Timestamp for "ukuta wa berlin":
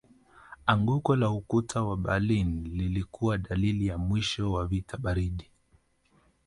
1.31-2.67